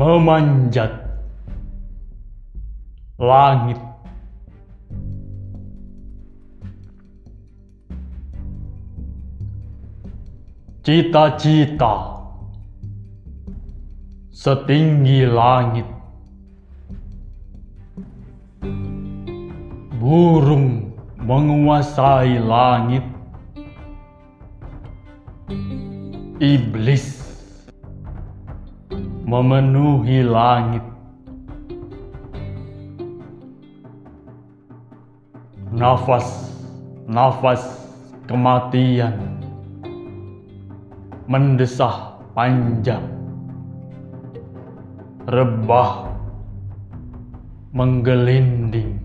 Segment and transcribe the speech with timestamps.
[0.00, 0.96] memanjat
[3.20, 3.76] langit.
[10.80, 12.24] Cita-cita
[14.32, 15.84] setinggi langit.
[20.00, 23.04] Burung menguasai langit.
[26.40, 27.29] Iblis
[29.30, 30.82] memenuhi langit.
[35.70, 37.62] Nafas-nafas
[38.26, 39.14] kematian
[41.30, 43.06] mendesah panjang.
[45.30, 46.10] Rebah
[47.70, 48.98] menggelinding.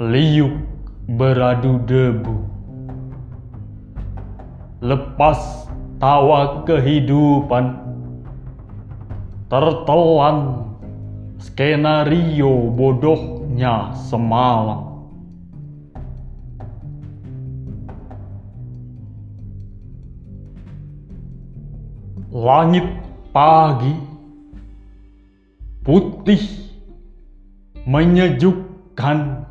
[0.00, 0.56] Liuk
[1.04, 2.48] beradu debu.
[4.80, 5.68] Lepas
[6.00, 7.84] tawa kehidupan
[9.54, 10.66] tertelan.
[11.38, 15.06] Skenario bodohnya semalam.
[22.34, 22.82] Langit
[23.30, 23.94] pagi.
[25.86, 26.42] Putih.
[27.86, 29.46] Menyejukkan.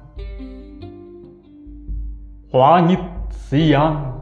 [2.52, 3.04] Langit
[3.48, 4.20] siang.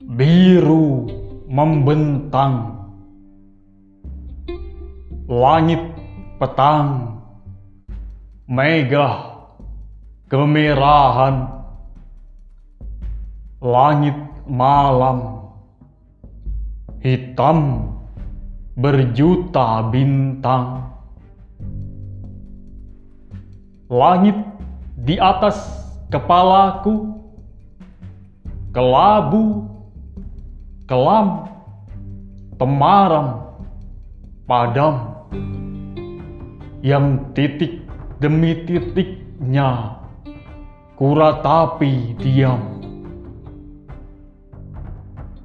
[0.00, 1.04] Biru
[1.44, 2.87] membentang
[5.28, 5.84] langit
[6.40, 7.20] petang
[8.48, 9.44] megah
[10.32, 11.52] kemerahan
[13.60, 14.16] langit
[14.48, 15.44] malam
[17.04, 17.92] hitam
[18.78, 20.86] berjuta bintang.
[23.88, 24.36] Langit
[25.00, 25.56] di atas
[26.12, 27.18] kepalaku,
[28.70, 29.64] kelabu,
[30.84, 31.48] kelam,
[32.60, 33.56] temaram,
[34.44, 35.17] padam,
[36.84, 37.82] yang titik
[38.22, 39.98] demi titiknya
[40.98, 42.78] kuratapi diam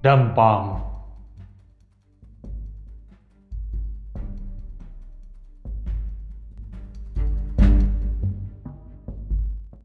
[0.03, 0.90] Dampang